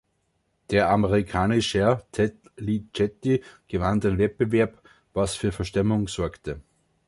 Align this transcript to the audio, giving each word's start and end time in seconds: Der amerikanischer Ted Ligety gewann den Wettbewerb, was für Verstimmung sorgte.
Der 0.71 0.89
amerikanischer 0.89 2.01
Ted 2.11 2.35
Ligety 2.57 3.43
gewann 3.67 3.99
den 3.99 4.17
Wettbewerb, 4.17 4.81
was 5.13 5.35
für 5.35 5.51
Verstimmung 5.51 6.07
sorgte. 6.07 6.59